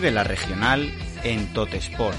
Vive 0.00 0.12
la 0.12 0.24
regional 0.24 0.90
en 1.24 1.52
Totesport. 1.52 2.16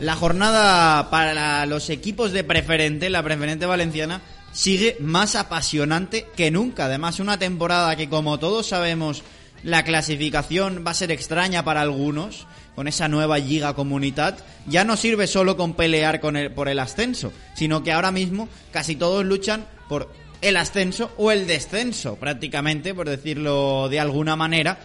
La 0.00 0.16
jornada 0.16 1.10
para 1.10 1.64
los 1.66 1.90
equipos 1.90 2.32
de 2.32 2.42
preferente, 2.42 3.08
la 3.08 3.22
preferente 3.22 3.64
valenciana, 3.66 4.20
sigue 4.50 4.96
más 4.98 5.36
apasionante 5.36 6.26
que 6.34 6.50
nunca. 6.50 6.86
Además, 6.86 7.20
una 7.20 7.38
temporada 7.38 7.94
que, 7.94 8.08
como 8.08 8.40
todos 8.40 8.66
sabemos, 8.66 9.22
la 9.62 9.84
clasificación 9.84 10.82
va 10.84 10.90
a 10.90 10.94
ser 10.94 11.12
extraña 11.12 11.64
para 11.64 11.82
algunos, 11.82 12.48
con 12.78 12.86
esa 12.86 13.08
nueva 13.08 13.38
Liga 13.38 13.74
Comunidad, 13.74 14.38
ya 14.68 14.84
no 14.84 14.96
sirve 14.96 15.26
solo 15.26 15.56
con 15.56 15.74
pelear 15.74 16.20
con 16.20 16.36
el, 16.36 16.52
por 16.52 16.68
el 16.68 16.78
ascenso, 16.78 17.32
sino 17.56 17.82
que 17.82 17.90
ahora 17.90 18.12
mismo 18.12 18.48
casi 18.70 18.94
todos 18.94 19.24
luchan 19.24 19.66
por 19.88 20.12
el 20.42 20.56
ascenso 20.56 21.10
o 21.16 21.32
el 21.32 21.48
descenso, 21.48 22.14
prácticamente, 22.14 22.94
por 22.94 23.08
decirlo 23.08 23.88
de 23.88 23.98
alguna 23.98 24.36
manera, 24.36 24.78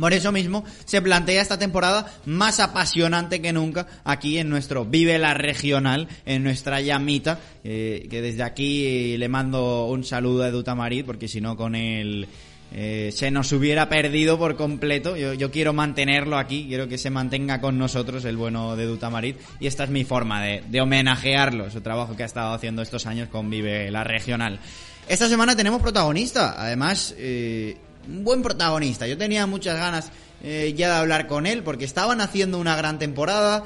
por 0.00 0.14
eso 0.14 0.32
mismo 0.32 0.64
se 0.86 1.02
plantea 1.02 1.42
esta 1.42 1.58
temporada 1.58 2.10
más 2.24 2.60
apasionante 2.60 3.42
que 3.42 3.52
nunca 3.52 3.86
aquí 4.04 4.38
en 4.38 4.48
nuestro 4.48 4.86
Vive 4.86 5.18
la 5.18 5.34
Regional, 5.34 6.08
en 6.24 6.42
nuestra 6.42 6.80
llamita, 6.80 7.40
eh, 7.62 8.06
que 8.08 8.22
desde 8.22 8.42
aquí 8.42 9.18
le 9.18 9.28
mando 9.28 9.84
un 9.84 10.02
saludo 10.02 10.44
a 10.44 10.48
Edu 10.48 10.64
porque 11.04 11.28
si 11.28 11.42
no 11.42 11.58
con 11.58 11.74
él 11.74 12.26
eh, 12.72 13.10
se 13.14 13.30
nos 13.30 13.52
hubiera 13.52 13.88
perdido 13.88 14.38
por 14.38 14.56
completo. 14.56 15.16
Yo, 15.16 15.50
quiero 15.50 15.72
mantenerlo 15.72 16.36
aquí, 16.36 16.66
quiero 16.68 16.88
que 16.88 16.98
se 16.98 17.10
mantenga 17.10 17.60
con 17.60 17.78
nosotros 17.78 18.24
el 18.24 18.36
bueno 18.36 18.76
de 18.76 18.84
Dutamarit 18.86 19.36
y 19.58 19.66
esta 19.66 19.84
es 19.84 19.90
mi 19.90 20.04
forma 20.04 20.42
de, 20.42 20.80
homenajearlo, 20.80 21.70
su 21.70 21.80
trabajo 21.80 22.16
que 22.16 22.22
ha 22.22 22.26
estado 22.26 22.52
haciendo 22.52 22.82
estos 22.82 23.06
años 23.06 23.28
con 23.28 23.48
Vive 23.48 23.90
la 23.90 24.04
Regional. 24.04 24.60
Esta 25.08 25.28
semana 25.28 25.56
tenemos 25.56 25.80
protagonista, 25.80 26.54
además... 26.58 27.14
Eh, 27.18 27.76
un 28.06 28.24
buen 28.24 28.42
protagonista. 28.42 29.06
Yo 29.06 29.18
tenía 29.18 29.46
muchas 29.46 29.76
ganas 29.76 30.10
eh, 30.42 30.72
ya 30.74 30.88
de 30.88 30.94
hablar 30.94 31.26
con 31.26 31.46
él 31.46 31.62
porque 31.62 31.84
estaban 31.84 32.22
haciendo 32.22 32.58
una 32.58 32.74
gran 32.74 32.98
temporada. 32.98 33.64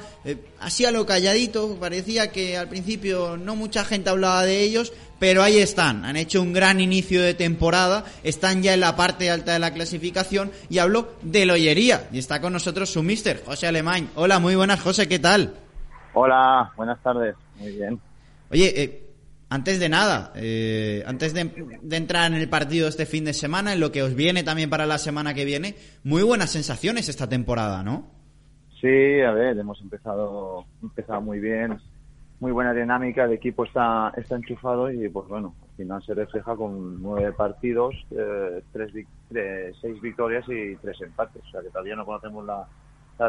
Así 0.59 0.83
a 0.83 0.91
lo 0.91 1.05
calladito, 1.05 1.77
parecía 1.79 2.31
que 2.31 2.57
al 2.57 2.67
principio 2.67 3.37
no 3.37 3.55
mucha 3.55 3.85
gente 3.85 4.09
hablaba 4.09 4.43
de 4.43 4.61
ellos, 4.61 4.91
pero 5.23 5.41
ahí 5.41 5.59
están. 5.59 6.03
Han 6.03 6.17
hecho 6.17 6.41
un 6.41 6.51
gran 6.51 6.81
inicio 6.81 7.21
de 7.21 7.33
temporada, 7.33 8.03
están 8.23 8.61
ya 8.61 8.73
en 8.73 8.81
la 8.81 8.97
parte 8.97 9.31
alta 9.31 9.53
de 9.53 9.59
la 9.59 9.73
clasificación 9.73 10.51
y 10.69 10.79
hablo 10.79 11.13
de 11.21 11.45
Loyería. 11.45 12.09
Y 12.11 12.19
está 12.19 12.41
con 12.41 12.51
nosotros 12.51 12.89
su 12.89 13.01
mister, 13.03 13.41
José 13.45 13.67
Alemán. 13.67 14.09
Hola, 14.15 14.39
muy 14.39 14.55
buenas, 14.55 14.81
José, 14.81 15.07
¿qué 15.07 15.19
tal? 15.19 15.53
Hola, 16.13 16.73
buenas 16.75 17.01
tardes. 17.01 17.37
Muy 17.57 17.71
bien. 17.71 18.01
Oye, 18.51 18.83
eh, 18.83 19.03
antes 19.47 19.79
de 19.79 19.87
nada, 19.87 20.33
eh, 20.35 21.05
antes 21.07 21.33
de, 21.33 21.49
entrar 21.89 22.29
en 22.29 22.37
el 22.37 22.49
partido 22.49 22.89
este 22.89 23.05
fin 23.05 23.23
de 23.23 23.31
semana, 23.31 23.71
en 23.71 23.79
lo 23.79 23.93
que 23.93 24.03
os 24.03 24.15
viene 24.15 24.43
también 24.43 24.69
para 24.69 24.85
la 24.85 24.97
semana 24.97 25.33
que 25.33 25.45
viene, 25.45 25.75
muy 26.03 26.23
buenas 26.23 26.51
sensaciones 26.51 27.07
esta 27.07 27.29
temporada, 27.29 27.81
¿no? 27.81 28.11
Sí, 28.81 29.21
a 29.21 29.31
ver, 29.31 29.57
hemos 29.57 29.79
empezado, 29.79 30.65
empezado 30.81 31.21
muy 31.21 31.39
bien, 31.39 31.79
muy 32.43 32.51
buena 32.51 32.73
dinámica, 32.73 33.23
el 33.23 33.31
equipo 33.31 33.63
está, 33.63 34.11
está 34.17 34.35
enchufado 34.35 34.91
y 34.91 35.07
pues 35.07 35.29
bueno, 35.29 35.55
al 35.61 35.77
final 35.77 36.03
se 36.03 36.13
refleja 36.13 36.57
con 36.57 37.01
nueve 37.01 37.31
partidos, 37.31 37.95
eh, 38.11 38.61
tres, 38.73 38.91
seis 39.79 40.01
victorias 40.01 40.43
y 40.49 40.75
tres 40.75 40.99
empates, 40.99 41.41
o 41.41 41.51
sea 41.51 41.61
que 41.61 41.69
todavía 41.69 41.95
no 41.95 42.05
conocemos 42.05 42.45
la, 42.45 42.67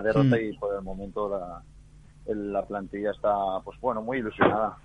derrota 0.03 0.37
mm. 0.37 0.41
y 0.43 0.59
por 0.59 0.75
el 0.75 0.83
momento 0.83 1.29
la, 1.29 1.63
la 2.35 2.67
plantilla 2.67 3.13
está 3.13 3.33
pues 3.65 3.79
bueno, 3.81 4.03
muy 4.03 4.19
ilusionada. 4.19 4.79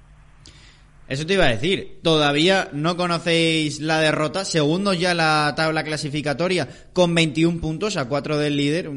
Eso 1.07 1.25
te 1.25 1.34
iba 1.34 1.46
a 1.46 1.50
decir. 1.50 2.01
Todavía 2.03 2.69
no 2.72 2.96
conocéis 2.96 3.79
la 3.79 4.00
derrota. 4.00 4.46
Segundos 4.46 5.00
ya 5.00 5.16
la 5.16 5.51
tabla 5.56 5.84
clasificatoria 5.84 6.69
con 6.94 7.16
21 7.16 7.59
puntos 7.59 7.97
a 7.97 8.07
4 8.07 8.38
del 8.38 8.56
líder 8.56 8.91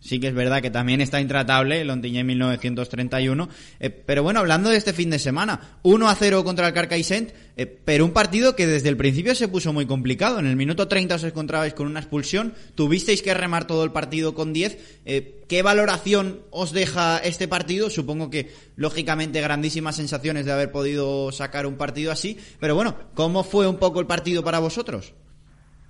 sí 0.00 0.20
que 0.20 0.28
es 0.28 0.34
verdad 0.34 0.62
que 0.62 0.70
también 0.70 1.00
está 1.00 1.20
intratable 1.20 1.80
el 1.80 1.90
Ontiñé 1.90 2.24
1931. 2.24 3.48
Eh, 3.80 3.90
pero 3.90 4.22
bueno, 4.22 4.40
hablando 4.40 4.70
de 4.70 4.76
este 4.76 4.92
fin 4.92 5.10
de 5.10 5.18
semana, 5.18 5.78
1 5.82 6.08
a 6.08 6.14
0 6.14 6.44
contra 6.44 6.68
el 6.68 6.74
Carcaixent, 6.74 7.32
eh, 7.56 7.66
pero 7.66 8.04
un 8.04 8.12
partido 8.12 8.54
que 8.54 8.66
desde 8.66 8.88
el 8.88 8.96
principio 8.96 9.34
se 9.34 9.48
puso 9.48 9.72
muy 9.72 9.86
complicado. 9.86 10.38
En 10.38 10.46
el 10.46 10.56
minuto 10.56 10.88
30 10.88 11.14
os 11.14 11.24
encontrabais 11.24 11.74
con 11.74 11.86
una 11.86 12.00
expulsión, 12.00 12.54
tuvisteis 12.74 13.22
que 13.22 13.34
remar 13.34 13.66
todo 13.66 13.84
el 13.84 13.92
partido 13.92 14.34
con 14.34 14.52
10. 14.52 15.02
Eh, 15.04 15.44
¿Qué 15.48 15.62
valoración 15.62 16.40
os 16.50 16.72
deja 16.72 17.18
este 17.18 17.48
partido? 17.48 17.88
Supongo 17.88 18.30
que, 18.30 18.52
lógicamente, 18.74 19.40
grandísimas 19.40 19.96
sensaciones 19.96 20.44
de 20.44 20.52
haber 20.52 20.72
podido 20.72 21.30
sacar 21.32 21.66
un 21.66 21.76
partido 21.76 22.12
así. 22.12 22.38
Pero 22.60 22.74
bueno, 22.74 22.96
¿cómo 23.14 23.44
fue 23.44 23.68
un 23.68 23.76
poco 23.76 24.00
el 24.00 24.06
partido 24.06 24.42
para 24.42 24.58
vosotros? 24.58 25.14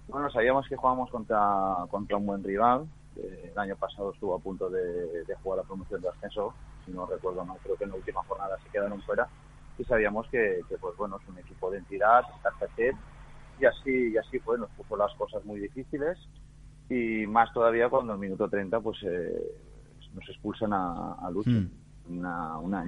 Bueno, 0.09 0.31
sabíamos 0.31 0.67
que 0.69 0.77
jugábamos 0.77 1.11
contra, 1.11 1.39
contra 1.91 2.17
un 2.17 2.27
buen 2.27 2.45
rival, 2.45 2.87
el 3.17 3.59
año 3.59 3.77
pasado 3.77 4.13
estuvo 4.13 4.35
a 4.35 4.39
punto 4.39 4.69
de, 4.69 5.25
jugar 5.43 5.59
la 5.59 5.65
promoción 5.65 6.01
de 6.01 6.09
ascenso, 6.09 6.55
si 6.85 6.93
no 6.93 7.07
recuerdo 7.07 7.45
mal, 7.45 7.59
creo 7.63 7.77
que 7.77 7.85
en 7.85 7.91
la 7.91 7.97
última 7.97 8.23
jornada 8.25 8.57
se 8.63 8.71
quedaron 8.71 9.01
fuera 9.03 9.29
y 9.79 9.85
sabíamos 9.85 10.27
que, 10.29 10.63
pues 10.81 10.97
bueno, 10.97 11.19
es 11.21 11.29
un 11.29 11.39
equipo 11.39 11.71
de 11.71 11.79
entidad, 11.79 12.25
y 13.59 13.65
así, 13.65 14.13
y 14.13 14.17
así 14.17 14.39
fue, 14.41 14.59
nos 14.59 14.71
puso 14.71 14.97
las 14.97 15.15
cosas 15.15 15.45
muy 15.45 15.61
difíciles 15.61 16.19
y 16.89 17.27
más 17.27 17.53
todavía 17.53 17.89
cuando 17.89 18.13
en 18.13 18.17
el 18.17 18.21
minuto 18.21 18.49
30 18.49 18.81
pues 18.81 18.99
eh, 19.03 19.53
nos 20.15 20.29
expulsan 20.29 20.73
a, 20.73 21.15
a 21.15 21.31
Lucho. 21.31 21.51
Hmm. 21.51 21.71
Una, 22.09 22.59
una, 22.59 22.85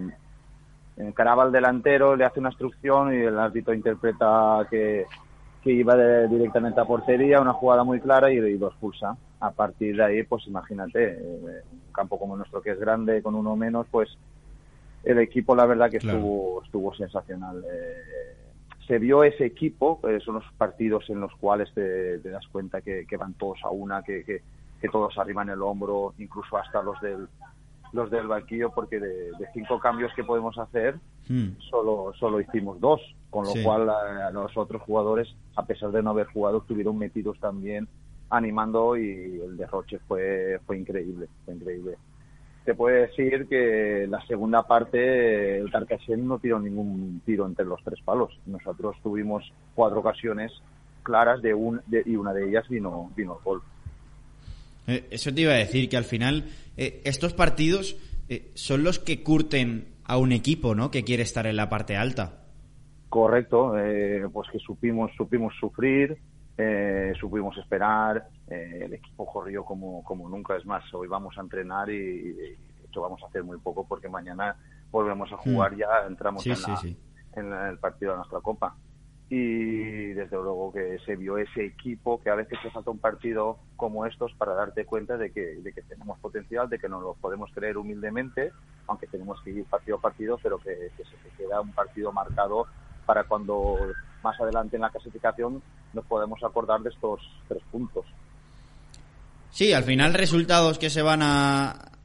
encaraba 0.97 1.43
al 1.43 1.53
delantero, 1.53 2.15
le 2.15 2.25
hace 2.25 2.41
una 2.41 2.51
instrucción 2.51 3.13
y 3.13 3.19
el 3.19 3.39
árbitro 3.39 3.75
interpreta 3.75 4.67
que, 4.71 5.07
que 5.63 5.73
iba 5.73 5.97
directamente 6.27 6.81
a 6.81 6.85
portería, 6.85 7.41
una 7.41 7.53
jugada 7.53 7.85
muy 7.85 8.01
clara 8.01 8.33
y, 8.33 8.37
y 8.37 8.59
lo 8.59 8.69
expulsa 8.69 9.17
a 9.41 9.51
partir 9.51 9.97
de 9.97 10.05
ahí, 10.05 10.23
pues 10.25 10.47
imagínate, 10.47 11.13
eh, 11.13 11.63
un 11.73 11.93
campo 11.93 12.19
como 12.19 12.37
nuestro 12.37 12.61
que 12.61 12.71
es 12.71 12.81
grande 12.81 13.23
con 13.23 13.35
uno 13.35 13.57
menos, 13.57 13.87
pues 13.91 14.09
el 15.05 15.19
equipo 15.19 15.55
la 15.55 15.67
verdad 15.67 15.91
que 15.91 15.99
estuvo, 15.99 16.63
estuvo 16.65 16.95
sensacional. 16.95 17.65
Eh, 17.71 18.37
se 18.87 18.99
vio 18.99 19.23
ese 19.23 19.45
equipo, 19.45 20.01
eh, 20.09 20.19
son 20.25 20.37
los 20.37 20.45
partidos 20.57 21.09
en 21.11 21.21
los 21.21 21.33
cuales 21.37 21.73
te, 21.75 22.19
das 22.19 22.47
cuenta 22.49 22.81
que, 22.81 23.07
van 23.19 23.35
todos 23.35 23.59
a 23.63 23.71
una, 23.71 24.03
que, 24.03 24.25
que, 24.25 24.89
todos 24.91 25.17
arriban 25.19 25.51
el 25.51 25.63
hombro, 25.63 26.15
incluso 26.19 26.57
hasta 26.57 26.83
los 26.83 27.01
del 27.01 27.29
los 27.93 28.11
del 28.11 28.27
banquillo, 28.27 28.71
porque 28.71 29.01
de, 29.01 29.33
cinco 29.53 29.79
cambios 29.79 30.13
que 30.15 30.25
podemos 30.25 30.59
hacer, 30.59 30.97
hmm. 31.29 31.59
solo, 31.71 32.13
solo 32.19 32.41
hicimos 32.41 32.81
dos, 32.81 33.01
con 33.31 33.45
lo 33.45 33.53
cual 33.63 33.91
los 34.33 34.57
otros 34.57 34.83
jugadores, 34.83 35.29
a 35.57 35.67
pesar 35.67 35.91
de 35.91 36.03
no 36.03 36.11
haber 36.11 36.27
jugado, 36.27 36.59
estuvieron 36.59 36.99
metidos 36.99 37.39
también 37.41 37.89
animando 38.31 38.97
y 38.97 39.41
el 39.43 39.57
derroche 39.57 39.99
fue, 40.07 40.61
fue 40.67 40.79
increíble, 40.79 41.29
fue 41.45 41.55
increíble. 41.55 41.97
Te 42.65 42.75
puede 42.75 43.07
decir 43.07 43.49
que 43.49 44.07
la 44.11 44.21
segunda 44.27 44.63
parte 44.67 45.59
el 45.59 45.71
Carcassonne 45.71 46.23
no 46.23 46.39
tiró 46.39 46.61
ningún 46.61 47.23
tiro 47.25 47.47
entre 47.47 47.65
los 47.65 47.83
tres 47.83 47.99
palos. 48.05 48.39
Nosotros 48.45 48.97
tuvimos 49.03 49.51
cuatro 49.75 50.01
ocasiones 50.01 50.53
claras 51.03 51.41
de 51.41 51.55
un, 51.55 51.81
y 52.05 52.17
una 52.17 52.35
de 52.35 52.47
ellas 52.47 52.69
vino, 52.69 53.11
vino 53.17 53.39
el 53.39 53.45
gol. 53.45 53.63
Eh, 54.89 55.07
eso 55.11 55.33
te 55.33 55.43
iba 55.43 55.53
a 55.53 55.57
decir, 55.57 55.89
que 55.89 55.97
al 55.97 56.05
final 56.05 56.47
eh, 56.77 57.01
estos 57.05 57.33
partidos 57.35 57.97
eh, 58.29 58.51
son 58.55 58.83
los 58.83 58.99
que 58.99 59.23
curten 59.23 59.95
a 60.05 60.17
un 60.19 60.33
equipo, 60.33 60.75
¿no? 60.75 60.91
Que 60.91 61.05
quiere 61.05 61.23
estar 61.23 61.47
en 61.47 61.57
la 61.57 61.69
parte 61.69 61.97
alta. 61.97 62.45
Correcto, 63.09 63.73
pues 64.33 64.51
que 64.51 64.59
supimos, 64.59 65.11
supimos 65.17 65.55
sufrir, 65.59 66.19
eh, 66.61 67.13
supimos 67.21 67.57
esperar, 67.57 68.29
eh, 68.49 68.81
el 68.83 68.95
equipo 68.95 69.25
corrió 69.25 69.65
como, 69.65 70.03
como 70.03 70.29
nunca, 70.29 70.57
es 70.57 70.67
más, 70.67 70.83
hoy 70.93 71.07
vamos 71.07 71.39
a 71.39 71.41
entrenar 71.41 71.89
y, 71.89 72.33
de 72.33 72.59
hecho 72.85 73.01
vamos 73.01 73.23
a 73.23 73.29
hacer 73.29 73.45
muy 73.45 73.59
poco 73.59 73.87
porque 73.87 74.09
mañana 74.09 74.57
volvemos 74.91 75.31
a 75.31 75.37
mm. 75.37 75.39
jugar, 75.39 75.77
ya 75.77 75.87
entramos 76.09 76.45
en, 76.45 77.53
el 77.53 77.79
partido 77.79 78.11
de 78.11 78.17
nuestra 78.19 78.41
copa. 78.41 78.75
Y 79.31 80.13
desde 80.15 80.37
luego 80.37 80.73
que 80.73 80.99
se 81.05 81.17
vio 81.17 81.37
ese 81.37 81.65
equipo 81.65 82.21
que 82.23 82.31
a 82.31 82.35
veces 82.35 82.59
te 82.63 82.71
falta 82.71 82.91
un 82.91 82.99
partido 82.99 83.59
como 83.77 84.07
estos 84.07 84.33
para 84.35 84.55
darte 84.55 84.87
cuenta 84.87 85.19
de 85.19 85.31
que, 85.31 85.57
de 85.57 85.73
que 85.73 85.83
tenemos 85.83 86.19
potencial, 86.19 86.69
de 86.71 86.79
que 86.79 86.89
nos 86.89 87.03
lo 87.03 87.15
podemos 87.15 87.51
creer 87.53 87.77
humildemente, 87.77 88.53
aunque 88.87 89.07
tenemos 89.07 89.41
que 89.43 89.51
ir 89.51 89.65
partido 89.67 89.99
a 89.99 90.01
partido, 90.01 90.39
pero 90.43 90.59
que, 90.59 90.91
que 90.97 91.05
se 91.05 91.37
queda 91.37 91.61
un 91.61 91.73
partido 91.73 92.11
marcado 92.11 92.67
para 93.05 93.25
cuando 93.25 93.79
más 94.23 94.41
adelante 94.41 94.77
en 94.77 94.83
la 94.83 94.91
clasificación 94.91 95.63
nos 95.93 96.05
podemos 96.07 96.43
acordar 96.43 96.81
de 96.81 96.91
estos 96.91 97.21
tres 97.49 97.63
puntos. 97.71 98.05
Sí, 99.51 99.73
al 99.73 99.85
final 99.85 100.15
resultados 100.15 100.79
que 100.79 100.91
se 100.91 101.03
van 101.03 101.21
a, 101.23 101.98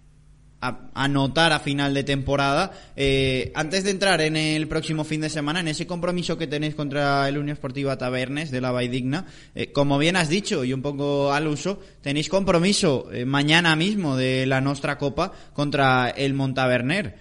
anotar 0.94 1.52
a 1.52 1.60
final 1.60 1.94
de 1.94 2.04
temporada. 2.04 2.72
Eh, 2.96 3.52
antes 3.56 3.84
de 3.84 3.92
entrar 3.92 4.22
en 4.22 4.38
el 4.38 4.68
próximo 4.68 5.04
fin 5.04 5.22
de 5.22 5.30
semana, 5.30 5.60
en 5.60 5.68
ese 5.68 5.88
compromiso 5.88 6.38
que 6.38 6.48
tenéis 6.48 6.76
contra 6.76 7.28
el 7.28 7.38
Unión 7.38 7.54
Esportiva 7.54 7.98
Tabernes 7.98 8.52
de 8.52 8.62
la 8.62 8.72
Vaidigna, 8.72 9.26
eh, 9.56 9.72
como 9.72 9.98
bien 9.98 10.16
has 10.16 10.30
dicho 10.30 10.64
y 10.64 10.74
un 10.74 10.82
poco 10.82 11.34
al 11.34 11.48
uso, 11.48 11.80
tenéis 12.02 12.30
compromiso 12.30 13.10
eh, 13.12 13.26
mañana 13.26 13.76
mismo 13.76 14.16
de 14.16 14.46
la 14.46 14.62
Nostra 14.62 14.98
Copa 14.98 15.32
contra 15.54 16.10
el 16.10 16.34
Montaverner. 16.34 17.16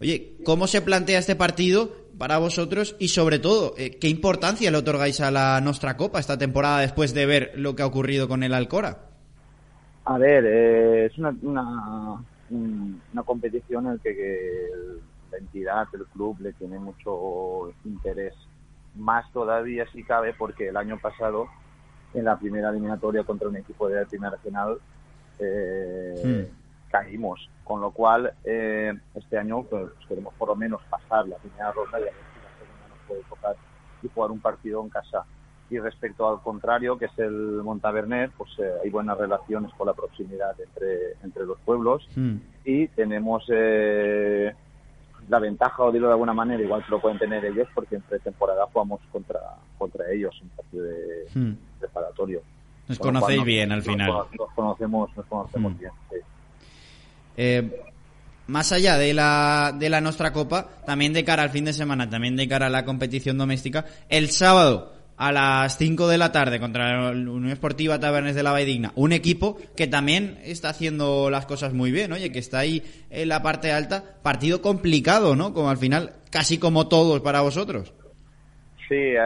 Oye, 0.00 0.34
¿cómo 0.44 0.66
se 0.66 0.80
plantea 0.80 1.18
este 1.18 1.34
partido 1.34 2.08
para 2.18 2.38
vosotros 2.38 2.96
y 2.98 3.08
sobre 3.08 3.38
todo, 3.38 3.74
eh, 3.78 3.96
qué 3.98 4.08
importancia 4.08 4.70
le 4.70 4.76
otorgáis 4.76 5.20
a 5.20 5.30
la 5.30 5.60
Nostra 5.60 5.96
Copa 5.96 6.18
esta 6.18 6.36
temporada 6.36 6.80
después 6.80 7.14
de 7.14 7.26
ver 7.26 7.52
lo 7.54 7.74
que 7.74 7.82
ha 7.82 7.86
ocurrido 7.86 8.28
con 8.28 8.42
el 8.42 8.52
Alcora? 8.52 8.98
A 10.04 10.18
ver, 10.18 10.44
eh, 10.44 11.06
es 11.06 11.16
una, 11.18 11.34
una, 11.42 12.24
una, 12.50 13.22
competición 13.24 13.86
en 13.86 13.92
la 13.94 13.98
que, 13.98 14.68
la 15.30 15.38
entidad, 15.38 15.86
el 15.92 16.06
club, 16.06 16.40
le 16.40 16.52
tiene 16.54 16.78
mucho 16.78 17.72
interés. 17.84 18.34
Más 18.94 19.30
todavía 19.32 19.86
si 19.92 20.02
cabe 20.02 20.34
porque 20.34 20.68
el 20.68 20.76
año 20.76 20.98
pasado, 20.98 21.46
en 22.14 22.24
la 22.24 22.38
primera 22.38 22.70
eliminatoria 22.70 23.24
contra 23.24 23.48
un 23.48 23.56
equipo 23.56 23.88
de 23.88 24.00
la 24.00 24.06
primera 24.06 24.30
regional, 24.30 24.78
eh, 25.38 26.22
hmm. 26.24 26.90
caímos. 26.90 27.48
Con 27.64 27.80
lo 27.82 27.90
cual, 27.90 28.32
eh, 28.44 28.94
este 29.14 29.38
año 29.38 29.62
pues, 29.64 29.90
queremos 30.08 30.32
por 30.34 30.48
lo 30.48 30.56
menos 30.56 30.80
pasar 30.88 31.28
la 31.28 31.36
primera 31.36 31.70
ronda 31.72 32.00
y 32.00 32.02
a 32.02 32.06
ver 32.06 32.14
si 32.14 32.40
la 32.40 32.58
segunda 32.58 32.88
nos 32.88 33.06
puede 33.06 33.22
tocar 33.24 33.56
y 34.02 34.08
jugar 34.08 34.30
un 34.30 34.40
partido 34.40 34.82
en 34.82 34.88
casa. 34.88 35.24
Y 35.70 35.78
respecto 35.78 36.28
al 36.28 36.40
contrario, 36.40 36.96
que 36.96 37.06
es 37.06 37.18
el 37.18 37.62
Montavernet, 37.62 38.30
pues 38.36 38.50
eh, 38.58 38.70
hay 38.82 38.90
buenas 38.90 39.18
relaciones 39.18 39.70
con 39.74 39.86
la 39.86 39.92
proximidad 39.92 40.58
entre, 40.58 41.12
entre 41.22 41.44
los 41.44 41.58
pueblos 41.60 42.08
hmm. 42.16 42.36
y 42.64 42.88
tenemos 42.88 43.44
eh, 43.50 44.52
la 45.28 45.38
ventaja, 45.38 45.82
o 45.82 45.92
dilo 45.92 46.06
de 46.06 46.14
alguna 46.14 46.32
manera, 46.32 46.62
igual 46.62 46.82
que 46.84 46.90
lo 46.90 47.00
pueden 47.00 47.18
tener 47.18 47.44
ellos, 47.44 47.68
porque 47.74 47.96
en 47.96 48.02
pretemporada 48.02 48.66
jugamos 48.72 49.00
contra, 49.12 49.40
contra 49.76 50.10
ellos 50.10 50.34
en 50.40 50.48
partido 50.48 50.84
de 50.84 51.26
hmm. 51.34 51.52
preparatorio. 51.80 52.40
Nos 52.88 52.98
conocéis 52.98 53.44
bien 53.44 53.70
al 53.70 53.82
final. 53.82 54.10
Nos, 54.38 54.50
conocemos, 54.54 55.14
nos 55.14 55.26
conocemos 55.26 55.72
hmm. 55.74 55.78
bien, 55.78 55.92
eh, 57.40 57.82
más 58.48 58.72
allá 58.72 58.96
de 58.96 59.14
la, 59.14 59.72
de 59.78 59.90
la 59.90 60.00
nuestra 60.00 60.32
copa, 60.32 60.66
también 60.84 61.12
de 61.12 61.24
cara 61.24 61.42
al 61.42 61.50
fin 61.50 61.66
de 61.66 61.72
semana, 61.72 62.08
también 62.08 62.34
de 62.34 62.48
cara 62.48 62.66
a 62.66 62.70
la 62.70 62.84
competición 62.84 63.38
doméstica, 63.38 63.84
el 64.08 64.30
sábado 64.30 64.97
a 65.18 65.32
las 65.32 65.76
5 65.76 66.06
de 66.08 66.16
la 66.16 66.32
tarde 66.32 66.60
contra 66.60 67.02
la 67.02 67.10
Unión 67.10 67.50
Esportiva 67.50 67.98
Tabernes 67.98 68.36
de 68.36 68.42
la 68.44 68.54
Digna, 68.54 68.92
un 68.94 69.12
equipo 69.12 69.58
que 69.76 69.88
también 69.88 70.38
está 70.44 70.70
haciendo 70.70 71.28
las 71.28 71.44
cosas 71.44 71.74
muy 71.74 71.90
bien, 71.90 72.12
oye, 72.12 72.32
que 72.32 72.38
está 72.38 72.60
ahí 72.60 72.82
en 73.10 73.28
la 73.28 73.42
parte 73.42 73.72
alta, 73.72 74.02
partido 74.22 74.62
complicado, 74.62 75.36
¿no? 75.36 75.52
Como 75.52 75.70
al 75.70 75.76
final, 75.76 76.14
casi 76.30 76.58
como 76.58 76.88
todos 76.88 77.20
para 77.20 77.40
vosotros. 77.40 77.92
Sí, 78.88 78.94
eh, 78.94 79.18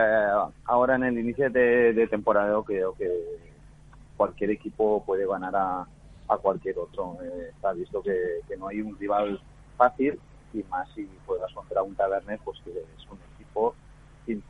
ahora 0.65 0.95
en 0.95 1.03
el 1.03 1.19
inicio 1.19 1.49
de, 1.49 2.07
temporada 2.09 2.59
creo 2.65 2.93
que 2.95 3.09
cualquier 4.17 4.49
equipo 4.51 5.03
puede 5.05 5.25
ganar 5.25 5.55
a, 5.55 5.87
cualquier 6.41 6.79
otro. 6.79 7.17
Eh, 7.23 7.51
está 7.55 7.71
visto 7.73 8.01
que, 8.01 8.57
no 8.57 8.67
hay 8.67 8.81
un 8.81 8.97
rival 8.97 9.39
fácil 9.77 10.19
y 10.53 10.63
más 10.63 10.89
si 10.95 11.07
juegas 11.27 11.53
contra 11.53 11.83
un 11.83 11.93
Tabernes, 11.95 12.39
pues 12.43 12.59
que 12.65 12.71
es 12.71 13.09
un 13.09 13.19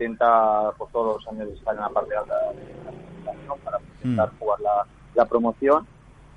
intenta 0.03 0.71
por 0.77 0.89
todos 0.89 1.23
los 1.23 1.33
años 1.33 1.49
estar 1.53 1.75
en 1.75 1.81
la 1.81 1.89
parte 1.89 2.15
alta 2.15 2.35
de 2.39 2.45
la 2.45 2.91
clasificación 2.91 3.59
para 3.63 3.79
intentar 3.79 4.31
mm. 4.31 4.37
jugar 4.39 4.59
la, 4.61 4.85
la, 5.15 5.25
promoción 5.25 5.87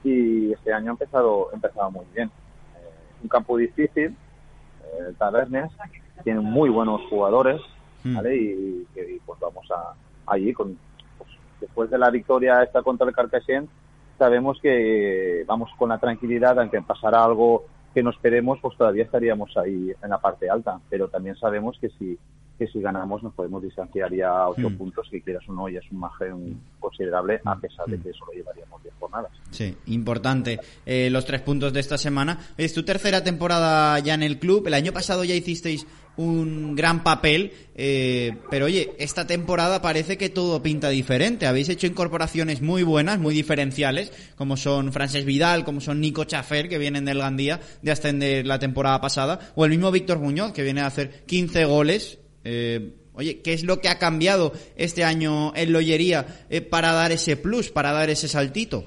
y 0.05 0.53
este 0.53 0.73
año 0.73 0.91
ha 0.91 0.93
empezado, 0.93 1.51
empezado 1.53 1.91
muy 1.91 2.07
bien. 2.15 2.29
Eh, 2.29 3.23
un 3.23 3.29
campo 3.29 3.57
difícil, 3.57 4.07
eh, 4.07 5.09
el 5.09 5.17
Tabernes, 5.17 5.71
tiene 6.23 6.41
muy 6.41 6.71
buenos 6.71 7.03
jugadores, 7.09 7.61
mm. 8.05 8.15
¿vale? 8.15 8.37
Y, 8.37 8.87
pues 9.25 9.41
vamos 9.41 9.69
a, 9.71 9.95
allí 10.27 10.53
con 10.53 10.79
pues, 11.19 11.31
después 11.61 11.91
de 11.91 11.99
la 11.99 12.11
victoria 12.11 12.63
esta 12.63 12.83
contra 12.83 13.09
el 13.09 13.15
Carcassén 13.15 13.69
sabemos 14.19 14.59
que 14.61 15.45
vamos 15.47 15.71
con 15.79 15.91
la 15.91 15.99
tranquilidad 15.99 16.59
aunque 16.59 16.81
pasara 16.83 17.23
algo 17.23 17.65
que 17.95 18.03
no 18.03 18.11
esperemos 18.11 18.59
pues 18.61 18.77
todavía 18.77 19.05
estaríamos 19.05 19.57
ahí 19.57 19.93
en 20.03 20.11
la 20.11 20.19
parte 20.19 20.49
alta 20.49 20.81
pero 20.89 21.09
también 21.09 21.37
sabemos 21.37 21.79
que 21.81 21.91
si 21.91 22.19
que 22.59 22.67
si 22.69 22.81
ganamos 22.81 23.23
nos 23.23 23.35
podemos 23.35 23.63
distanciar 23.63 24.13
ya 24.15 24.29
a 24.29 24.49
ocho 24.49 24.71
mm. 24.71 24.77
puntos, 24.77 25.09
que 25.11 25.21
quieras 25.21 25.45
o 25.49 25.53
no, 25.53 25.69
ya 25.69 25.81
es 25.81 25.91
un 25.91 25.99
margen 25.99 26.61
considerable, 26.81 27.41
a 27.45 27.55
mm. 27.55 27.61
pesar 27.61 27.87
de 27.87 27.99
que 27.99 28.13
solo 28.13 28.33
llevaríamos 28.33 28.83
diez 28.83 28.95
jornadas. 28.99 29.33
Sí, 29.51 29.77
importante. 29.87 30.59
Eh, 30.85 31.11
los 31.11 31.25
tres 31.25 31.43
puntos 31.43 31.73
de 31.73 31.81
esta 31.81 31.99
semana. 31.99 32.39
Es 32.57 32.73
tu 32.73 32.83
tercera 32.85 33.23
temporada 33.23 33.99
ya 34.01 34.15
en 34.15 34.23
el 34.23 34.39
club. 34.39 34.67
El 34.67 34.75
año 34.75 34.93
pasado 34.93 35.25
ya 35.25 35.35
hicisteis 35.35 35.87
un 36.17 36.75
gran 36.75 37.03
papel, 37.03 37.53
eh, 37.75 38.37
pero 38.51 38.67
oye, 38.67 38.95
esta 38.99 39.27
temporada 39.27 39.83
parece 39.83 40.17
que 40.17 40.31
todo 40.31 40.63
pinta 40.63 40.89
diferente. 40.89 41.47
Habéis 41.47 41.69
hecho 41.69 41.87
incorporaciones 41.87 42.63
muy 42.63 42.83
buenas, 42.83 43.19
muy 43.19 43.35
diferenciales, 43.35 44.13
como 44.37 44.57
son 44.57 44.93
Frances 44.93 45.25
Vidal, 45.25 45.65
como 45.65 45.81
son 45.81 46.01
Nico 46.01 46.25
Chafer, 46.25 46.69
que 46.69 46.79
vienen 46.79 47.05
del 47.05 47.19
Gandía 47.19 47.61
de 47.83 47.93
ascender 47.93 48.47
la 48.47 48.59
temporada 48.59 49.01
pasada, 49.01 49.53
o 49.55 49.65
el 49.65 49.71
mismo 49.71 49.91
Víctor 49.91 50.19
Muñoz, 50.19 50.53
que 50.53 50.63
viene 50.63 50.81
a 50.81 50.87
hacer 50.87 51.25
15 51.27 51.65
goles 51.67 52.19
eh, 52.49 52.95
oye, 53.15 53.43
¿qué 53.43 53.53
es 53.53 53.65
lo 53.65 53.81
que 53.81 53.89
ha 53.89 53.99
cambiado 53.99 54.53
este 54.77 55.03
año 55.03 55.53
en 55.57 55.73
Loyería 55.73 56.27
eh, 56.49 56.61
para 56.63 56.93
dar 56.93 57.11
ese 57.11 57.37
plus, 57.37 57.71
para 57.71 57.91
dar 57.91 58.09
ese 58.09 58.29
saltito? 58.29 58.85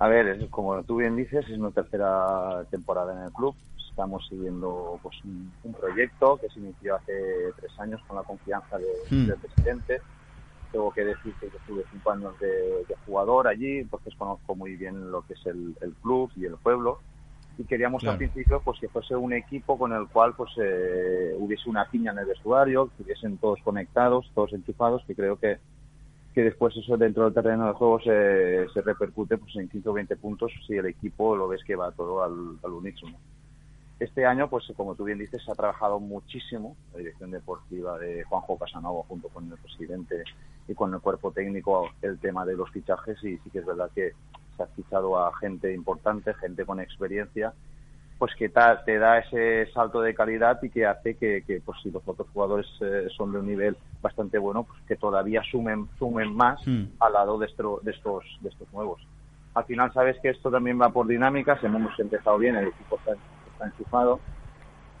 A 0.00 0.08
ver, 0.08 0.48
como 0.50 0.82
tú 0.82 0.96
bien 0.96 1.14
dices, 1.14 1.48
es 1.48 1.58
nuestra 1.58 1.84
tercera 1.84 2.64
temporada 2.70 3.12
en 3.12 3.24
el 3.24 3.32
club. 3.32 3.54
Estamos 3.88 4.26
siguiendo 4.28 4.98
pues, 5.00 5.14
un, 5.24 5.74
proyecto 5.78 6.38
que 6.38 6.48
se 6.48 6.58
inició 6.58 6.96
hace 6.96 7.12
tres 7.56 7.70
años 7.78 8.00
con 8.08 8.16
la 8.16 8.22
confianza 8.22 8.78
hmm. 9.10 9.26
del 9.26 9.36
presidente. 9.36 10.00
Tengo 10.72 10.90
que 10.90 11.04
decir 11.04 11.32
que 11.40 11.48
tuve 11.66 11.84
cinco 11.92 12.10
años 12.10 12.32
de, 12.40 12.84
jugador 13.06 13.46
allí, 13.46 13.78
entonces 13.78 14.12
conozco 14.16 14.56
muy 14.56 14.76
bien 14.76 15.10
lo 15.12 15.22
que 15.22 15.34
es 15.34 15.46
el 15.46 15.94
club 16.02 16.30
y 16.36 16.46
el 16.46 16.56
pueblo 16.56 17.00
y 17.60 17.64
queríamos 17.64 18.02
al 18.04 18.16
principio 18.16 18.62
pues 18.64 18.80
que 18.80 18.88
fuese 18.88 19.14
un 19.14 19.34
equipo 19.34 19.78
con 19.78 19.92
el 19.92 20.08
cual 20.08 20.32
pues 20.34 20.50
eh, 20.56 21.34
hubiese 21.38 21.68
una 21.68 21.84
piña 21.84 22.12
en 22.12 22.20
el 22.20 22.24
vestuario, 22.24 22.86
que 22.86 22.92
estuviesen 22.92 23.36
todos 23.36 23.60
conectados, 23.62 24.30
todos 24.34 24.54
enchufados, 24.54 25.04
que 25.04 25.14
creo 25.14 25.38
que, 25.38 25.58
que 26.34 26.42
después 26.42 26.74
eso 26.74 26.96
dentro 26.96 27.24
del 27.24 27.34
terreno 27.34 27.66
de 27.66 27.74
juego 27.74 28.00
se, 28.00 28.66
se 28.72 28.80
repercute 28.80 29.36
pues 29.36 29.54
en 29.56 29.68
15 29.68 29.88
o 29.90 29.92
20 29.92 30.16
puntos 30.16 30.50
si 30.66 30.74
el 30.74 30.86
equipo 30.86 31.36
lo 31.36 31.48
ves 31.48 31.62
que 31.62 31.76
va 31.76 31.92
todo 31.92 32.24
al, 32.24 32.58
al 32.62 32.72
unísono. 32.72 33.18
Este 33.98 34.24
año, 34.24 34.48
pues 34.48 34.64
como 34.74 34.94
tú 34.94 35.04
bien 35.04 35.18
dices, 35.18 35.42
se 35.44 35.52
ha 35.52 35.54
trabajado 35.54 36.00
muchísimo 36.00 36.78
la 36.94 37.00
dirección 37.00 37.30
deportiva 37.30 37.98
de 37.98 38.24
Juanjo 38.24 38.56
Casanova 38.56 39.02
junto 39.06 39.28
con 39.28 39.52
el 39.52 39.58
presidente 39.58 40.24
y 40.66 40.74
con 40.74 40.94
el 40.94 41.00
cuerpo 41.00 41.30
técnico 41.30 41.90
el 42.00 42.18
tema 42.18 42.46
de 42.46 42.56
los 42.56 42.70
fichajes 42.70 43.22
y 43.22 43.36
sí 43.36 43.50
que 43.50 43.58
es 43.58 43.66
verdad 43.66 43.90
que 43.94 44.12
se 44.60 44.64
ha 44.64 44.76
fichado 44.76 45.18
a 45.18 45.34
gente 45.36 45.72
importante, 45.72 46.34
gente 46.34 46.64
con 46.64 46.80
experiencia, 46.80 47.52
pues 48.18 48.34
que 48.34 48.50
te 48.50 48.98
da 48.98 49.18
ese 49.18 49.70
salto 49.72 50.02
de 50.02 50.14
calidad 50.14 50.62
y 50.62 50.68
que 50.68 50.84
hace 50.84 51.14
que, 51.16 51.62
pues 51.64 51.78
si 51.82 51.90
los 51.90 52.06
otros 52.06 52.28
jugadores 52.34 52.66
eh, 52.82 53.08
son 53.16 53.32
de 53.32 53.38
un 53.38 53.46
nivel 53.46 53.76
bastante 54.02 54.36
bueno, 54.38 54.64
pues 54.64 54.78
que 54.86 54.96
todavía 54.96 55.42
sumen, 55.50 55.88
sumen 55.98 56.34
más 56.34 56.60
hmm. 56.66 56.84
al 56.98 57.12
lado 57.14 57.38
de, 57.38 57.46
de, 57.46 57.90
estos, 57.90 58.24
de 58.42 58.50
estos 58.50 58.70
nuevos. 58.74 59.00
Al 59.54 59.64
final 59.64 59.92
sabes 59.94 60.18
que 60.20 60.28
esto 60.28 60.50
también 60.50 60.80
va 60.80 60.90
por 60.90 61.06
dinámicas, 61.06 61.64
hemos 61.64 61.98
empezado 61.98 62.36
bien, 62.36 62.56
el 62.56 62.68
equipo 62.68 62.96
está, 62.96 63.12
está 63.52 63.66
enchufado, 63.66 64.20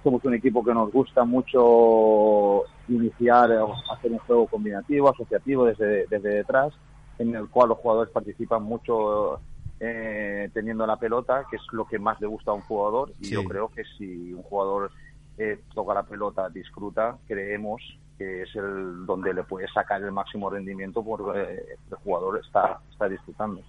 somos 0.02 0.24
un 0.24 0.34
equipo 0.34 0.64
que 0.64 0.72
nos 0.72 0.90
gusta 0.90 1.24
mucho 1.24 2.62
iniciar, 2.88 3.50
hacer 3.92 4.12
un 4.12 4.18
juego 4.20 4.46
combinativo, 4.46 5.10
asociativo 5.10 5.66
desde, 5.66 6.06
desde 6.06 6.36
detrás, 6.36 6.72
en 7.18 7.34
el 7.34 7.48
cual 7.48 7.68
los 7.68 7.78
jugadores 7.78 8.10
participan 8.12 8.62
mucho 8.62 9.40
eh, 9.82 10.50
teniendo 10.52 10.86
la 10.86 10.98
pelota, 10.98 11.46
que 11.50 11.56
es 11.56 11.62
lo 11.72 11.86
que 11.86 11.98
más 11.98 12.20
le 12.20 12.26
gusta 12.26 12.50
a 12.50 12.54
un 12.54 12.60
jugador. 12.60 13.14
Y 13.18 13.30
yo 13.30 13.42
creo 13.44 13.70
que 13.70 13.82
si 13.96 14.30
un 14.30 14.42
jugador 14.42 14.90
eh, 15.38 15.58
toca 15.74 15.94
la 15.94 16.02
pelota, 16.02 16.50
disfruta, 16.50 17.16
creemos 17.26 17.80
que 18.18 18.42
es 18.42 18.54
el 18.56 19.06
donde 19.06 19.32
le 19.32 19.42
puede 19.44 19.66
sacar 19.72 20.02
el 20.02 20.12
máximo 20.12 20.50
rendimiento 20.50 21.02
porque 21.02 21.40
eh, 21.40 21.76
el 21.90 21.96
jugador 21.96 22.42
está, 22.44 22.78
está 22.92 23.08
disfrutando. 23.08 23.62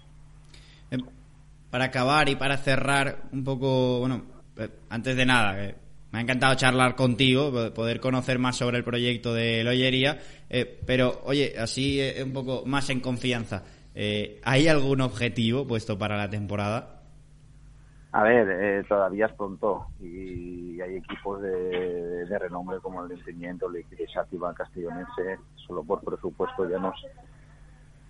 Em, 0.90 1.00
para 1.70 1.86
acabar 1.86 2.28
y 2.28 2.36
para 2.36 2.58
cerrar 2.58 3.22
un 3.32 3.42
poco, 3.42 4.00
bueno, 4.00 4.20
antes 4.90 5.16
de 5.16 5.24
nada, 5.24 5.54
me 6.10 6.18
ha 6.18 6.20
encantado 6.20 6.54
charlar 6.56 6.94
contigo, 6.94 7.72
poder 7.72 8.00
conocer 8.00 8.38
más 8.38 8.56
sobre 8.56 8.76
el 8.76 8.84
proyecto 8.84 9.32
de 9.32 9.64
Loyería, 9.64 10.18
pero 10.86 11.22
oye, 11.24 11.54
así 11.58 12.02
un 12.22 12.34
poco 12.34 12.64
más 12.66 12.90
en 12.90 13.00
confianza. 13.00 13.64
Eh, 13.94 14.40
¿Hay 14.44 14.68
algún 14.68 15.00
objetivo 15.00 15.66
puesto 15.66 15.98
para 15.98 16.16
la 16.16 16.30
temporada? 16.30 17.00
A 18.12 18.22
ver, 18.22 18.48
eh, 18.50 18.84
todavía 18.88 19.26
es 19.26 19.32
pronto 19.32 19.86
y 20.00 20.80
hay 20.80 20.96
equipos 20.96 21.40
de, 21.40 22.38
renombre 22.38 22.78
como 22.80 23.02
el 23.02 23.08
de 23.08 23.14
Entendimiento, 23.14 23.70
el 23.70 24.54
Castellonense, 24.54 25.38
solo 25.54 25.82
por 25.82 26.02
presupuesto 26.02 26.68
ya 26.68 26.78
nos, 26.78 26.94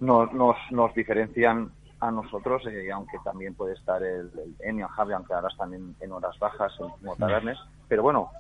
nos, 0.01 0.59
nos, 0.71 0.95
diferencian 0.95 1.71
a 2.01 2.11
nosotros, 2.11 2.67
eh, 2.67 2.91
aunque 2.91 3.19
también 3.23 3.55
puede 3.55 3.75
estar 3.75 4.03
el, 4.03 4.31
el 4.39 4.55
Enio 4.61 4.89
Javi, 4.89 5.13
aunque 5.13 5.35
ahora 5.35 5.49
están 5.49 5.73
en, 5.75 6.13
horas 6.13 6.37
bajas 6.41 6.73
en 6.81 7.07
Motavernes. 7.07 7.59
Pero 7.87 8.03
bueno, 8.03 8.31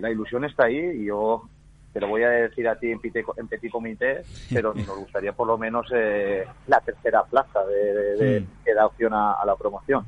la 0.00 0.10
ilusión 0.10 0.44
está 0.44 0.66
ahí 0.66 0.78
y 0.78 1.06
yo 1.06 1.48
te 1.92 2.00
lo 2.00 2.08
voy 2.08 2.22
a 2.22 2.30
decir 2.30 2.66
a 2.68 2.76
ti 2.78 2.90
en, 2.90 3.00
en 3.36 3.48
petit 3.48 3.70
comité, 3.70 4.22
pero 4.52 4.72
nos 4.74 4.98
gustaría 4.98 5.32
por 5.32 5.46
lo 5.46 5.58
menos 5.58 5.86
eh, 5.94 6.44
la 6.66 6.80
tercera 6.80 7.22
plaza 7.24 7.64
de, 7.64 8.16
de, 8.16 8.46
que 8.64 8.74
da 8.74 8.86
opción 8.86 9.12
a, 9.14 9.36
la 9.44 9.54
promoción. 9.56 10.06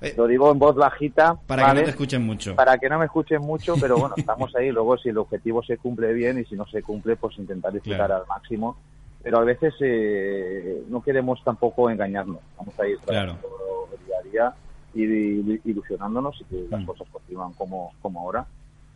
Eh, 0.00 0.12
Lo 0.16 0.26
digo 0.26 0.50
en 0.52 0.58
voz 0.58 0.74
bajita. 0.76 1.36
Para 1.46 1.66
que 1.68 1.74
no 1.74 1.82
te 1.84 1.90
escuchen 1.90 2.22
mucho. 2.26 2.54
Para 2.56 2.76
que 2.76 2.88
no 2.90 2.98
me 2.98 3.06
escuchen 3.06 3.40
mucho, 3.40 3.74
pero 3.80 3.96
bueno, 3.96 4.14
estamos 4.18 4.54
ahí. 4.56 4.70
Luego, 4.70 4.98
si 4.98 5.08
el 5.08 5.18
objetivo 5.18 5.62
se 5.62 5.78
cumple 5.78 6.12
bien 6.12 6.38
y 6.38 6.44
si 6.44 6.56
no 6.56 6.66
se 6.66 6.82
cumple, 6.82 7.16
pues 7.16 7.38
intentar 7.38 7.72
Claro. 7.80 8.16
al 8.16 8.26
máximo. 8.26 8.76
Pero 9.22 9.38
a 9.38 9.44
veces 9.44 9.72
eh, 9.80 10.82
no 10.88 11.02
queremos 11.02 11.42
tampoco 11.42 11.88
engañarnos. 11.88 12.40
Vamos 12.58 12.78
a 12.78 12.86
ir 12.86 12.98
Claro. 12.98 13.38
trabajando 13.40 13.88
día 14.06 14.16
a 14.18 14.22
día 14.22 14.54
y, 14.92 15.04
y- 15.04 15.60
ilusionándonos 15.64 16.38
y 16.42 16.44
que 16.44 16.66
las 16.70 16.82
Mm. 16.82 16.86
cosas 16.86 17.08
continúan 17.10 17.52
como, 17.54 17.92
como 18.02 18.20
ahora. 18.20 18.44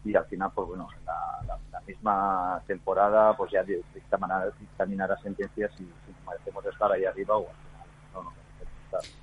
Y 0.05 0.15
al 0.15 0.25
final, 0.27 0.51
pues 0.55 0.69
bueno, 0.69 0.89
la, 1.05 1.43
la- 1.47 1.59
misma 1.89 2.63
temporada, 2.67 3.35
pues 3.35 3.51
ya 3.51 3.63
dictaminará, 3.63 5.17
sentencias 5.23 5.71
y 5.77 5.85
si 5.85 5.87
merecemos 6.29 6.65
estar 6.67 6.93
ahí 6.93 7.05
arriba 7.07 7.37
o 7.39 7.49
al 7.49 7.55
final 7.57 7.87
no 8.13 8.23
nos 8.25 8.33
estar. 8.85 9.19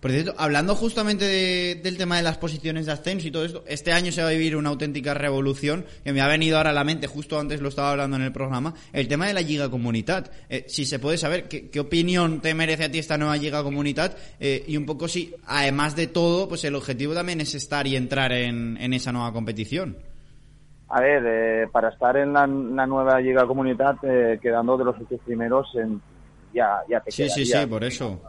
Por 0.00 0.10
cierto, 0.12 0.34
hablando 0.38 0.76
justamente 0.76 1.24
de- 1.24 1.80
del 1.82 1.96
tema 1.96 2.16
de 2.18 2.22
las 2.22 2.38
posiciones 2.38 2.86
de 2.86 2.92
ascenso 2.92 3.26
y 3.26 3.30
todo 3.32 3.44
esto, 3.44 3.64
este 3.66 3.90
año 3.92 4.12
se 4.12 4.22
va 4.22 4.28
a 4.28 4.32
vivir 4.32 4.54
una 4.54 4.68
auténtica 4.68 5.12
revolución 5.14 5.86
que 6.04 6.12
me 6.12 6.20
ha 6.20 6.28
venido 6.28 6.56
ahora 6.56 6.70
a 6.70 6.74
la 6.74 6.84
mente, 6.84 7.06
justo 7.08 7.40
antes 7.40 7.60
lo 7.60 7.68
estaba 7.68 7.90
hablando 7.90 8.16
en 8.16 8.22
el 8.22 8.32
programa, 8.32 8.74
el 8.92 9.08
tema 9.08 9.26
de 9.26 9.34
la 9.34 9.40
Liga 9.40 9.68
Comunidad. 9.70 10.30
Eh, 10.48 10.66
si 10.68 10.84
se 10.84 10.98
puede 11.00 11.18
saber, 11.18 11.48
¿qué, 11.48 11.80
opinión 11.80 12.40
te 12.40 12.54
merece 12.54 12.84
a 12.84 12.92
ti 12.92 12.98
esta 13.00 13.18
nueva 13.18 13.36
Liga 13.36 13.62
Comunidad? 13.64 14.16
Eh, 14.38 14.62
y 14.68 14.76
un 14.76 14.86
poco 14.86 15.08
si, 15.08 15.34
además 15.46 15.96
de 15.96 16.06
todo, 16.06 16.48
pues 16.48 16.62
el 16.64 16.76
objetivo 16.76 17.12
también 17.12 17.40
es 17.40 17.54
estar 17.56 17.86
y 17.88 17.96
entrar 17.96 18.30
en, 18.32 18.76
en 18.76 18.92
esa 18.92 19.10
nueva 19.10 19.32
competición. 19.32 19.96
A 20.88 21.00
ver, 21.00 21.22
eh, 21.26 21.68
para 21.72 21.88
estar 21.88 22.16
en 22.16 22.32
la, 22.32 22.46
la 22.46 22.86
nueva 22.86 23.18
Liga 23.20 23.46
Comunidad, 23.46 23.96
eh, 24.02 24.38
quedando 24.40 24.76
de 24.76 24.84
los 24.84 24.96
ocho 25.00 25.16
primeros, 25.24 25.74
en, 25.76 26.00
ya, 26.52 26.80
ya 26.88 27.00
te 27.00 27.10
Sí, 27.10 27.28
sí, 27.28 27.42
quedaría. 27.44 27.62
sí, 27.62 27.66
por 27.66 27.84
eso. 27.84 28.20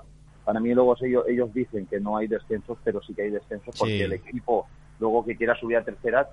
Para 0.45 0.59
mí 0.59 0.73
luego 0.73 0.95
ellos, 1.01 1.25
ellos 1.27 1.53
dicen 1.53 1.85
que 1.87 1.99
no 1.99 2.17
hay 2.17 2.27
descensos, 2.27 2.77
pero 2.83 3.01
sí 3.01 3.13
que 3.13 3.23
hay 3.23 3.29
descensos 3.31 3.75
porque 3.77 3.97
Sí. 3.97 4.01
el 4.03 4.13
equipo 4.13 4.67
luego 4.99 5.25
que 5.25 5.35
quiera 5.35 5.55
subir 5.55 5.77
a 5.77 5.83
tercera 5.83 6.27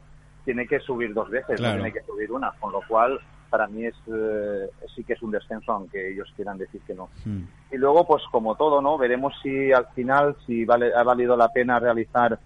tiene 0.44 0.66
que 0.66 0.78
subir 0.80 1.12
dos 1.14 1.28
veces, 1.30 1.56
Claro. 1.56 1.78
no 1.78 1.84
tiene 1.84 1.98
que 1.98 2.06
subir 2.06 2.30
una, 2.30 2.52
con 2.60 2.72
lo 2.72 2.80
cual 2.86 3.18
para 3.50 3.66
mí 3.66 3.84
es 3.84 3.94
eh, 4.06 4.70
sí 4.94 5.04
que 5.04 5.12
es 5.14 5.22
un 5.22 5.30
descenso 5.30 5.72
aunque 5.72 6.12
ellos 6.12 6.32
quieran 6.36 6.56
decir 6.58 6.80
que 6.86 6.94
no. 6.94 7.08
Hmm. 7.24 7.42
Y 7.70 7.76
luego, 7.76 8.06
pues 8.06 8.22
como 8.30 8.54
todo, 8.54 8.80
¿no? 8.80 8.96
Veremos 8.96 9.34
si 9.42 9.72
al 9.72 9.86
final, 9.94 10.36
si 10.46 10.64
vale, 10.64 10.94
ha 10.94 11.02
valido 11.02 11.36
la 11.36 11.48
pena 11.48 11.78
realizar 11.78 12.38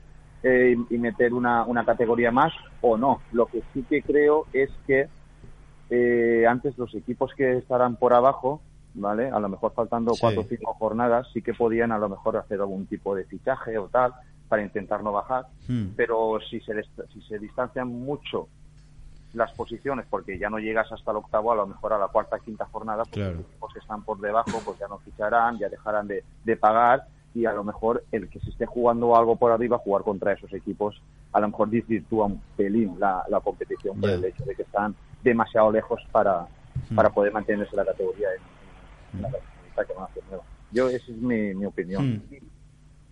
eh, 0.48 0.76
y 0.90 0.94
y 0.94 0.98
meter 0.98 1.32
una, 1.34 1.64
una 1.64 1.84
categoría 1.84 2.30
más 2.30 2.52
o 2.80 2.96
no. 2.96 3.20
Lo 3.32 3.46
que 3.46 3.62
sí 3.72 3.82
que 3.88 4.02
creo 4.02 4.46
es 4.52 4.70
que 4.86 5.08
eh, 5.90 6.44
antes 6.48 6.76
los 6.78 6.94
equipos 6.94 7.32
que 7.34 7.58
estarán 7.58 7.96
por 7.96 8.12
abajo, 8.12 8.60
¿vale? 8.94 9.30
A 9.30 9.38
lo 9.40 9.48
mejor 9.48 9.72
faltando 9.74 10.12
Sí. 10.14 10.20
cuatro 10.20 10.40
o 10.42 10.44
cinco 10.44 10.74
jornadas, 10.74 11.26
sí 11.32 11.42
que 11.42 11.54
podían 11.54 11.92
a 11.92 11.98
lo 11.98 12.08
mejor 12.08 12.36
hacer 12.36 12.60
algún 12.60 12.86
tipo 12.86 13.14
de 13.14 13.24
fichaje 13.24 13.76
o 13.78 13.88
tal 13.88 14.12
para 14.48 14.62
intentar 14.62 15.02
no 15.02 15.12
bajar. 15.12 15.46
Hmm. 15.68 15.88
Pero 15.96 16.38
si 16.48 16.60
se, 16.60 16.72
si 17.12 17.20
se 17.22 17.38
distancian 17.38 17.88
mucho 17.88 18.48
las 19.34 19.52
posiciones, 19.52 20.06
porque 20.08 20.38
ya 20.38 20.48
no 20.48 20.58
llegas 20.58 20.90
hasta 20.92 21.10
el 21.10 21.18
octavo, 21.18 21.52
a 21.52 21.56
lo 21.56 21.66
mejor 21.66 21.92
a 21.92 21.98
la 21.98 22.08
cuarta, 22.08 22.38
quinta 22.38 22.64
jornada, 22.66 23.02
pues 23.04 23.14
Claro. 23.14 23.34
los 23.36 23.46
equipos 23.46 23.72
que 23.74 23.80
están 23.80 24.02
por 24.02 24.18
debajo, 24.18 24.62
pues 24.64 24.78
ya 24.78 24.88
no 24.88 24.98
ficharán, 24.98 25.58
ya 25.58 25.68
dejarán 25.68 26.06
de, 26.08 26.24
de 26.44 26.56
pagar 26.56 27.04
y 27.36 27.44
a 27.44 27.52
lo 27.52 27.62
mejor 27.62 28.02
el 28.12 28.30
que 28.30 28.40
se 28.40 28.48
esté 28.48 28.64
jugando 28.64 29.14
algo 29.14 29.36
por 29.36 29.52
arriba, 29.52 29.76
jugar 29.76 30.02
contra 30.02 30.32
esos 30.32 30.50
equipos, 30.54 31.02
a 31.32 31.40
lo 31.40 31.48
mejor 31.48 31.68
desvirtúa 31.68 32.24
un 32.24 32.40
pelín 32.56 32.98
la, 32.98 33.24
la 33.28 33.40
competición 33.40 34.00
por 34.00 34.08
el 34.08 34.24
hecho 34.24 34.42
de 34.44 34.54
que 34.54 34.62
están 34.62 34.94
demasiado 35.22 35.70
lejos 35.70 36.00
para, 36.10 36.46
para 36.94 37.10
poder 37.10 37.34
mantenerse 37.34 37.76
la 37.76 37.84
categoría 37.84 38.28
en, 38.32 39.18
en 39.18 39.22
la 39.22 39.28
categoría 39.28 39.84
que 39.86 39.92
van 39.92 40.02
a 40.02 40.06
hacer 40.06 40.22
nueva. 40.30 40.44
Yo, 40.72 40.88
esa 40.88 41.12
es 41.12 41.18
mi, 41.18 41.54
mi 41.54 41.66
opinión. 41.66 42.06
Hmm. 42.06 42.36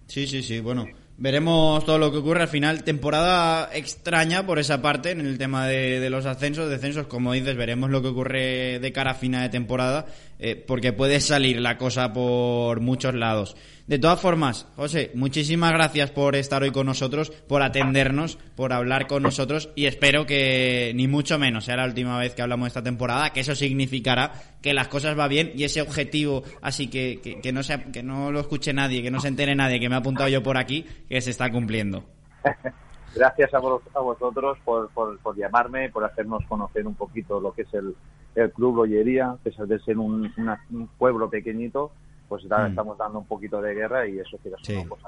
Sí, 0.06 0.26
sí, 0.26 0.42
sí. 0.42 0.60
Bueno, 0.60 0.86
veremos 1.16 1.84
todo 1.84 1.98
lo 1.98 2.12
que 2.12 2.18
ocurre 2.18 2.42
al 2.42 2.48
final. 2.48 2.84
Temporada 2.84 3.70
extraña 3.72 4.44
por 4.46 4.58
esa 4.58 4.82
parte 4.82 5.10
en 5.10 5.20
el 5.20 5.38
tema 5.38 5.66
de, 5.66 5.98
de 5.98 6.10
los 6.10 6.26
ascensos, 6.26 6.68
descensos. 6.68 7.06
Como 7.06 7.32
dices, 7.32 7.56
veremos 7.56 7.90
lo 7.90 8.02
que 8.02 8.08
ocurre 8.08 8.78
de 8.80 8.92
cara 8.92 9.12
a 9.12 9.14
final 9.14 9.42
de 9.42 9.48
temporada, 9.48 10.06
eh, 10.38 10.56
porque 10.56 10.92
puede 10.92 11.20
salir 11.20 11.60
la 11.60 11.78
cosa 11.78 12.12
por 12.12 12.80
muchos 12.80 13.14
lados. 13.14 13.56
De 13.86 13.98
todas 13.98 14.18
formas, 14.18 14.66
José, 14.76 15.10
muchísimas 15.14 15.72
gracias 15.72 16.10
por 16.10 16.36
estar 16.36 16.62
hoy 16.62 16.70
con 16.70 16.86
nosotros, 16.86 17.30
por 17.30 17.62
atendernos, 17.62 18.38
por 18.56 18.72
hablar 18.72 19.06
con 19.06 19.22
nosotros 19.22 19.68
y 19.74 19.84
espero 19.84 20.24
que 20.24 20.92
ni 20.94 21.06
mucho 21.06 21.38
menos 21.38 21.66
sea 21.66 21.76
la 21.76 21.84
última 21.84 22.18
vez 22.18 22.34
que 22.34 22.40
hablamos 22.40 22.68
esta 22.68 22.82
temporada, 22.82 23.30
que 23.30 23.40
eso 23.40 23.54
significará 23.54 24.32
que 24.62 24.72
las 24.72 24.88
cosas 24.88 25.18
va 25.18 25.28
bien 25.28 25.52
y 25.54 25.64
ese 25.64 25.82
objetivo, 25.82 26.44
así 26.62 26.88
que, 26.88 27.20
que, 27.22 27.40
que 27.42 27.52
no, 27.52 27.62
sea, 27.62 27.84
que 27.84 28.02
no 28.02 28.32
lo 28.32 28.40
escuche 28.40 28.72
nadie, 28.72 29.02
que 29.02 29.10
no 29.10 29.20
se 29.20 29.28
entere 29.28 29.54
nadie, 29.54 29.78
que 29.78 29.90
me 29.90 29.96
ha 29.96 29.98
apuntado 29.98 30.30
yo 30.30 30.42
por 30.42 30.56
aquí, 30.56 30.86
que 31.08 31.20
se 31.20 31.30
está 31.30 31.50
cumpliendo. 31.50 32.04
Gracias 33.14 33.52
a, 33.54 33.58
vos- 33.60 33.82
a 33.94 34.00
vosotros 34.00 34.58
por, 34.64 34.88
por, 34.90 35.18
por 35.20 35.36
llamarme, 35.36 35.90
por 35.90 36.04
hacernos 36.04 36.44
conocer 36.46 36.86
un 36.86 36.94
poquito 36.94 37.40
lo 37.40 37.52
que 37.52 37.62
es 37.62 37.74
el, 37.74 37.94
el 38.34 38.50
Club 38.52 38.76
Lollería, 38.76 39.30
a 39.30 39.36
pesar 39.36 39.66
de 39.66 39.78
ser 39.80 39.98
un, 39.98 40.32
una- 40.36 40.60
un 40.70 40.88
pueblo 40.98 41.28
pequeñito, 41.30 41.92
pues 42.28 42.48
da- 42.48 42.66
Mm. 42.66 42.70
estamos 42.70 42.98
dando 42.98 43.18
un 43.20 43.26
poquito 43.26 43.60
de 43.60 43.74
guerra 43.74 44.06
y 44.08 44.18
eso 44.18 44.38
que 44.42 44.50
Sí. 44.62 44.82
pues 44.88 45.00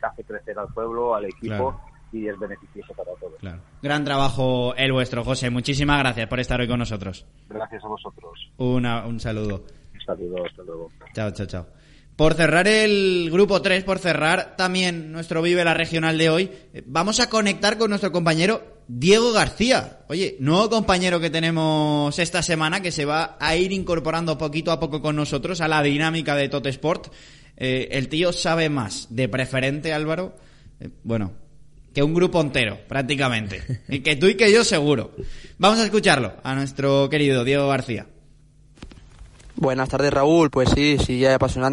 hace, 0.00 0.24
crecer 0.24 0.58
al 0.58 0.68
pueblo, 0.68 1.14
al 1.14 1.24
equipo 1.24 1.46
Claro. 1.46 1.80
y 2.12 2.28
es 2.28 2.38
beneficioso 2.38 2.92
para 2.94 3.12
todos. 3.14 3.34
Claro. 3.40 3.58
Gran 3.82 4.04
trabajo 4.04 4.74
el 4.76 4.92
vuestro, 4.92 5.24
José. 5.24 5.50
Muchísimas 5.50 5.98
gracias 6.00 6.28
por 6.28 6.38
estar 6.38 6.60
hoy 6.60 6.68
con 6.68 6.78
nosotros. 6.78 7.26
Gracias 7.48 7.82
a 7.84 7.88
vosotros. 7.88 8.50
Una, 8.58 9.06
un 9.06 9.18
saludo. 9.18 9.64
Un 9.94 10.00
saludo, 10.06 10.44
hasta 10.46 10.62
luego. 10.62 10.90
Chao, 11.14 11.30
chao, 11.32 11.46
chao. 11.46 11.66
Por 12.20 12.34
cerrar 12.34 12.68
el 12.68 13.30
grupo 13.32 13.62
3, 13.62 13.82
por 13.82 13.98
cerrar 13.98 14.54
también 14.54 15.10
nuestro 15.10 15.40
Vive 15.40 15.64
la 15.64 15.72
Regional 15.72 16.18
de 16.18 16.28
hoy, 16.28 16.50
eh, 16.74 16.82
vamos 16.84 17.18
a 17.18 17.30
conectar 17.30 17.78
con 17.78 17.88
nuestro 17.88 18.12
compañero 18.12 18.82
Diego 18.88 19.32
García. 19.32 20.00
Oye, 20.06 20.36
nuevo 20.38 20.68
compañero 20.68 21.18
que 21.18 21.30
tenemos 21.30 22.18
esta 22.18 22.42
semana 22.42 22.82
que 22.82 22.92
se 22.92 23.06
va 23.06 23.38
a 23.40 23.56
ir 23.56 23.72
incorporando 23.72 24.36
poquito 24.36 24.70
a 24.70 24.78
poco 24.78 25.00
con 25.00 25.16
nosotros 25.16 25.62
a 25.62 25.68
la 25.68 25.82
dinámica 25.82 26.36
de 26.36 26.50
Tot 26.50 26.66
Sport. 26.66 27.10
Eh, 27.56 27.88
el 27.92 28.10
tío 28.10 28.34
sabe 28.34 28.68
más 28.68 29.06
de 29.08 29.26
preferente, 29.30 29.94
Álvaro. 29.94 30.36
eh, 30.78 30.90
bueno, 31.02 31.32
que 31.94 32.02
un 32.02 32.12
grupo 32.12 32.38
entero, 32.42 32.80
prácticamente. 32.86 33.62
y 33.88 34.00
que 34.00 34.16
tú 34.16 34.26
y 34.26 34.34
que 34.34 34.52
yo 34.52 34.62
seguro. 34.62 35.12
Vamos 35.56 35.78
a 35.78 35.84
escucharlo 35.86 36.34
a 36.42 36.54
nuestro 36.54 37.08
querido 37.08 37.44
Diego 37.44 37.66
García. 37.68 38.08
Buenas 39.60 39.90
tardes, 39.90 40.10
Raúl. 40.10 40.50
Pues 40.50 40.70
sí, 40.70 40.96
sí, 41.04 41.18
ya 41.18 41.34
apasionante. 41.34 41.68